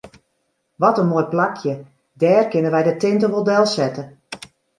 [0.81, 1.73] Wat in moai plakje,
[2.21, 4.03] dêr kinne wy de tinte wol delsette.